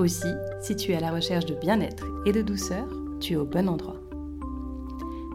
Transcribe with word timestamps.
Aussi, 0.00 0.32
si 0.62 0.76
tu 0.76 0.92
es 0.92 0.96
à 0.96 1.00
la 1.00 1.12
recherche 1.12 1.44
de 1.44 1.54
bien-être 1.54 2.06
et 2.24 2.32
de 2.32 2.40
douceur, 2.40 2.88
tu 3.20 3.34
es 3.34 3.36
au 3.36 3.44
bon 3.44 3.68
endroit. 3.68 4.00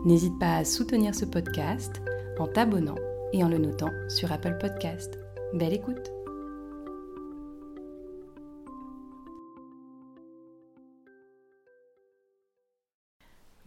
N'hésite 0.05 0.39
pas 0.39 0.55
à 0.55 0.65
soutenir 0.65 1.13
ce 1.13 1.25
podcast 1.25 2.01
en 2.39 2.47
t'abonnant 2.47 2.95
et 3.31 3.43
en 3.43 3.47
le 3.47 3.59
notant 3.59 3.91
sur 4.09 4.31
Apple 4.31 4.57
Podcast. 4.59 5.19
Belle 5.53 5.73
écoute 5.73 6.11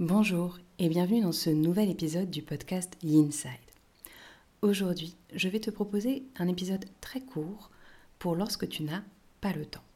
Bonjour 0.01 0.59
et 0.81 0.89
bienvenue 0.89 1.21
dans 1.21 1.31
ce 1.31 1.51
nouvel 1.51 1.91
épisode 1.91 2.29
du 2.29 2.43
podcast 2.43 2.99
Inside. 3.05 3.53
Aujourd'hui, 4.63 5.15
je 5.33 5.49
vais 5.49 5.61
te 5.61 5.71
proposer 5.71 6.25
un 6.41 6.49
épisode 6.49 6.87
très 7.01 7.21
court 7.21 7.71
pour 8.19 8.35
lorsque 8.35 8.69
tu 8.69 8.83
n'as 8.83 9.03
pas 9.41 9.53
le 9.53 9.65
temps. 9.65 9.88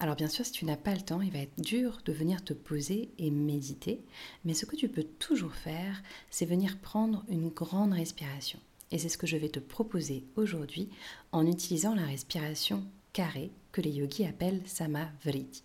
Alors 0.00 0.14
bien 0.14 0.28
sûr, 0.28 0.46
si 0.46 0.52
tu 0.52 0.64
n'as 0.64 0.76
pas 0.76 0.94
le 0.94 1.00
temps, 1.00 1.20
il 1.20 1.32
va 1.32 1.40
être 1.40 1.60
dur 1.60 1.98
de 2.04 2.12
venir 2.12 2.44
te 2.44 2.52
poser 2.52 3.10
et 3.18 3.30
méditer, 3.32 4.00
mais 4.44 4.54
ce 4.54 4.64
que 4.64 4.76
tu 4.76 4.88
peux 4.88 5.02
toujours 5.02 5.54
faire, 5.54 6.02
c'est 6.30 6.46
venir 6.46 6.78
prendre 6.78 7.24
une 7.28 7.48
grande 7.48 7.92
respiration. 7.92 8.60
Et 8.92 8.98
c'est 8.98 9.08
ce 9.08 9.18
que 9.18 9.26
je 9.26 9.36
vais 9.36 9.48
te 9.48 9.58
proposer 9.58 10.24
aujourd'hui 10.36 10.88
en 11.32 11.46
utilisant 11.46 11.96
la 11.96 12.06
respiration 12.06 12.86
carrée 13.12 13.50
que 13.72 13.80
les 13.80 13.90
yogis 13.90 14.24
appellent 14.24 14.62
Samavriti. 14.66 15.64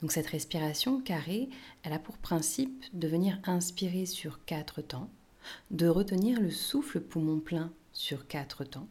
Donc 0.00 0.12
cette 0.12 0.26
respiration 0.28 1.00
carrée, 1.02 1.50
elle 1.82 1.92
a 1.92 1.98
pour 1.98 2.16
principe 2.16 2.84
de 2.94 3.06
venir 3.06 3.38
inspirer 3.44 4.06
sur 4.06 4.44
quatre 4.46 4.80
temps, 4.80 5.10
de 5.70 5.88
retenir 5.88 6.40
le 6.40 6.50
souffle 6.50 7.00
poumon 7.00 7.38
plein 7.38 7.70
sur 7.92 8.26
quatre 8.26 8.64
temps, 8.64 8.88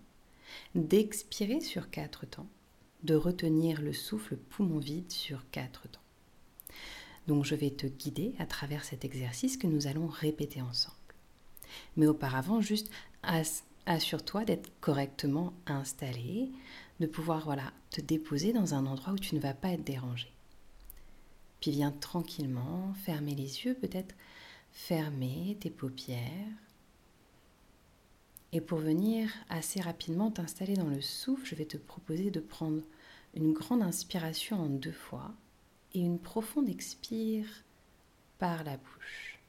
d'expirer 0.76 1.62
sur 1.62 1.90
quatre 1.90 2.28
temps, 2.28 2.48
de 3.06 3.16
retenir 3.16 3.81
le 3.81 3.94
souffle 3.94 4.36
poumon 4.36 4.80
vide 4.80 5.11
sur 5.11 5.50
quatre 5.52 5.88
temps. 5.88 6.02
Donc 7.28 7.45
je 7.45 7.56
vais 7.56 7.72
te 7.72 7.88
guider 7.88 8.34
à 8.39 8.45
travers 8.45 8.84
cet 8.84 9.06
exercice 9.06 9.58
que 9.58 9.67
nous 9.67 9.88
allons 9.88 10.08
répéter 10.08 10.62
ensemble. 10.62 10.95
Mais 11.97 12.08
auparavant, 12.08 12.62
juste 12.62 12.92
assure-toi 13.86 14.45
d'être 14.45 14.72
correctement 14.80 15.53
installé, 15.66 16.52
de 17.00 17.08
pouvoir 17.08 17.45
voilà, 17.45 17.72
te 17.89 18.02
déposer 18.02 18.53
dans 18.53 18.73
un 18.73 18.86
endroit 18.86 19.14
où 19.14 19.19
tu 19.19 19.36
ne 19.36 19.40
vas 19.40 19.53
pas 19.53 19.69
être 19.69 19.84
dérangé. 19.84 20.31
Puis 21.62 21.72
viens 21.72 21.92
tranquillement 21.92 22.94
fermer 22.94 23.36
les 23.36 23.66
yeux, 23.66 23.75
peut-être 23.75 24.16
fermer 24.72 25.58
tes 25.59 25.69
paupières 25.69 26.19
et 28.56 28.61
pour 28.61 28.80
venir 28.80 29.30
assez 29.50 29.81
rapidement 29.81 30.31
t'installer 30.31 30.75
dans 30.75 30.88
le 30.88 31.02
souffle, 31.02 31.45
je 31.45 31.56
vais 31.56 31.66
te 31.66 31.75
proposer 31.75 32.31
de 32.31 32.39
prendre 32.39 32.81
une 33.34 33.52
grande 33.52 33.81
inspiration 33.81 34.58
en 34.58 34.70
deux 34.70 34.94
fois 34.94 35.34
et 35.94 36.00
une 36.00 36.20
profonde 36.20 36.69
expire 36.69 37.46
par 38.40 38.63
la 38.63 38.78
bouche. 38.78 39.40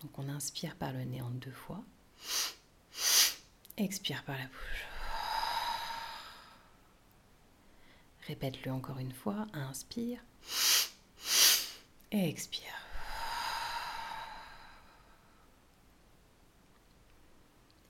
Donc 0.00 0.18
on 0.18 0.30
inspire 0.30 0.76
par 0.76 0.94
le 0.94 1.04
nez 1.04 1.20
en 1.20 1.28
deux 1.28 1.52
fois. 1.52 1.84
Expire 3.76 4.24
par 4.24 4.38
la 4.38 4.46
bouche. 4.46 4.86
Répète-le 8.28 8.72
encore 8.72 8.98
une 8.98 9.12
fois. 9.12 9.46
Inspire. 9.52 10.20
Et 12.12 12.30
expire. 12.30 12.85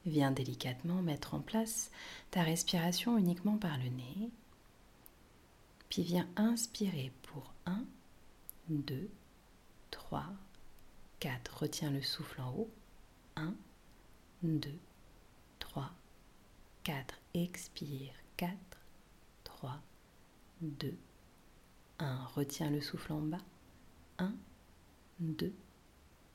Viens 0.06 0.30
délicatement 0.30 1.02
mettre 1.02 1.34
en 1.34 1.40
place 1.40 1.90
ta 2.30 2.42
respiration 2.42 3.18
uniquement 3.18 3.58
par 3.58 3.76
le 3.76 3.88
nez. 3.88 4.30
Puis 5.88 6.02
viens 6.02 6.28
inspirer 6.36 7.12
pour 7.22 7.52
1, 7.66 7.84
2, 8.68 9.10
3, 9.90 10.24
4. 11.18 11.58
Retiens 11.58 11.90
le 11.90 12.02
souffle 12.02 12.40
en 12.40 12.52
haut. 12.52 12.70
1, 13.34 13.52
2, 14.44 14.70
3, 15.58 15.90
4. 16.84 17.18
Expire. 17.34 18.14
4, 18.36 18.52
3, 19.42 19.80
2, 20.60 20.96
1. 21.98 22.24
Retiens 22.26 22.70
le 22.70 22.80
souffle 22.80 23.12
en 23.12 23.22
bas. 23.22 23.42
1, 24.18 24.32
2, 25.18 25.52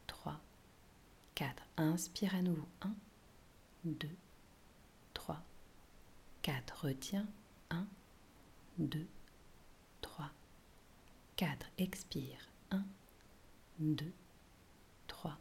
3, 0.08 0.42
4. 1.36 1.64
Inspire 1.78 2.36
à 2.36 2.42
nouveau. 2.42 2.68
1, 2.82 2.94
2, 3.84 3.96
3, 5.16 5.36
4. 6.44 6.64
Retiens. 6.84 7.28
1, 7.72 7.88
2, 8.78 9.08
3, 10.02 10.32
4. 11.36 11.58
Expire. 11.78 12.38
1, 12.70 12.86
2, 13.80 14.14
3, 15.08 15.38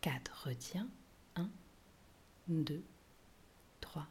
4. 0.00 0.22
Retiens. 0.46 0.88
1, 1.36 2.64
2, 2.64 2.82
3, 3.82 4.06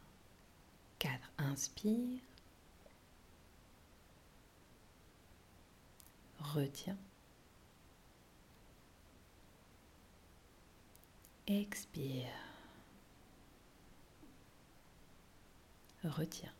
4. 1.00 1.20
Inspire. 1.38 2.20
Retiens. 6.54 6.98
Expire. 11.48 12.45
Retiens. 16.06 16.52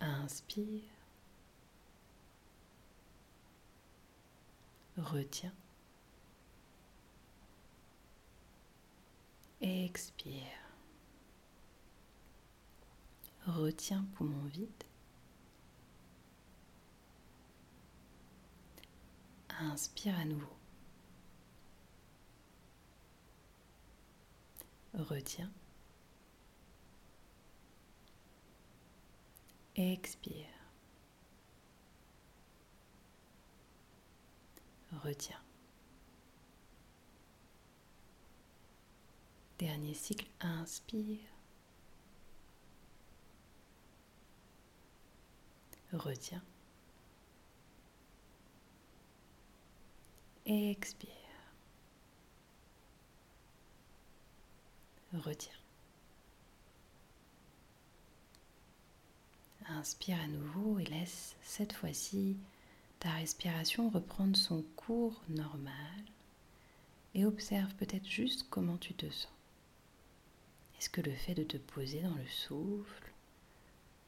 Inspire. 0.00 0.82
Retiens. 4.98 5.52
Expire. 9.60 10.34
Retiens 13.46 14.04
poumon 14.14 14.44
vide. 14.48 14.68
Inspire 19.60 20.18
à 20.18 20.24
nouveau. 20.24 20.54
Retiens. 24.96 25.50
Expire. 29.76 30.46
Retiens. 35.02 35.40
Dernier 39.58 39.94
cycle, 39.94 40.26
inspire. 40.40 41.18
Retiens. 45.92 46.42
Expire. 50.46 51.23
Retiens. 55.14 55.52
Inspire 59.68 60.20
à 60.20 60.26
nouveau 60.26 60.78
et 60.78 60.84
laisse 60.84 61.36
cette 61.42 61.72
fois-ci 61.72 62.36
ta 62.98 63.10
respiration 63.10 63.88
reprendre 63.90 64.36
son 64.36 64.62
cours 64.76 65.22
normal 65.28 65.72
et 67.14 67.24
observe 67.24 67.74
peut-être 67.76 68.06
juste 68.06 68.46
comment 68.50 68.76
tu 68.76 68.92
te 68.92 69.08
sens. 69.08 69.32
Est-ce 70.78 70.90
que 70.90 71.00
le 71.00 71.14
fait 71.14 71.34
de 71.34 71.44
te 71.44 71.56
poser 71.56 72.02
dans 72.02 72.14
le 72.14 72.26
souffle, 72.26 73.12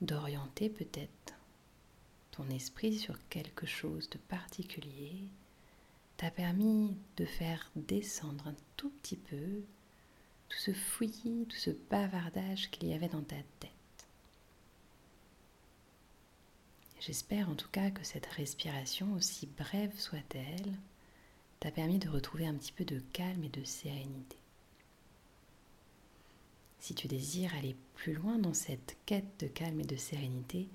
d'orienter 0.00 0.68
peut-être 0.68 1.34
ton 2.32 2.48
esprit 2.50 2.98
sur 2.98 3.16
quelque 3.28 3.66
chose 3.66 4.10
de 4.10 4.18
particulier, 4.18 5.14
t'a 6.16 6.30
permis 6.30 6.94
de 7.16 7.24
faire 7.24 7.70
descendre 7.76 8.48
un 8.48 8.56
tout 8.76 8.90
petit 8.90 9.16
peu 9.16 9.62
tout 10.48 10.58
ce 10.58 10.72
fouillis, 10.72 11.46
tout 11.48 11.56
ce 11.56 11.70
bavardage 11.90 12.70
qu'il 12.70 12.88
y 12.88 12.94
avait 12.94 13.08
dans 13.08 13.22
ta 13.22 13.36
tête. 13.60 13.70
J'espère 17.00 17.48
en 17.48 17.54
tout 17.54 17.68
cas 17.68 17.90
que 17.90 18.04
cette 18.04 18.26
respiration, 18.26 19.12
aussi 19.14 19.46
brève 19.46 19.96
soit-elle, 19.98 20.72
t'a 21.60 21.70
permis 21.70 21.98
de 21.98 22.08
retrouver 22.08 22.46
un 22.46 22.54
petit 22.54 22.72
peu 22.72 22.84
de 22.84 23.00
calme 23.12 23.44
et 23.44 23.48
de 23.48 23.64
sérénité. 23.64 24.36
Si 26.80 26.94
tu 26.94 27.08
désires 27.08 27.54
aller 27.56 27.76
plus 27.94 28.14
loin 28.14 28.38
dans 28.38 28.54
cette 28.54 28.96
quête 29.06 29.40
de 29.40 29.46
calme 29.46 29.80
et 29.80 29.84
de 29.84 29.96
sérénité, 29.96 30.68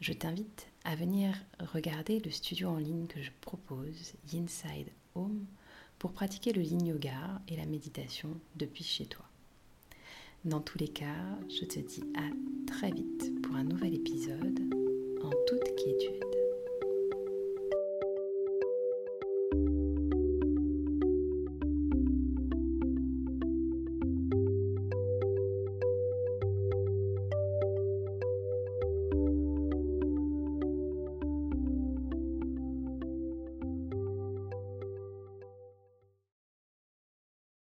je 0.00 0.12
t'invite 0.12 0.68
à 0.84 0.96
venir 0.96 1.34
regarder 1.58 2.20
le 2.20 2.30
studio 2.30 2.70
en 2.70 2.78
ligne 2.78 3.06
que 3.06 3.22
je 3.22 3.30
propose, 3.40 4.14
Inside 4.32 4.90
Home, 5.14 5.46
pour 6.00 6.12
pratiquer 6.12 6.52
le 6.52 6.62
yin 6.62 6.84
yoga 6.84 7.40
et 7.46 7.56
la 7.56 7.66
méditation 7.66 8.30
depuis 8.56 8.84
chez 8.84 9.04
toi. 9.04 9.26
Dans 10.46 10.60
tous 10.60 10.78
les 10.78 10.88
cas, 10.88 11.38
je 11.50 11.66
te 11.66 11.78
dis 11.78 12.02
à 12.16 12.22
très 12.66 12.90
vite 12.90 13.42
pour 13.42 13.54
un 13.54 13.64
nouvel 13.64 13.94
épisode. 13.94 14.79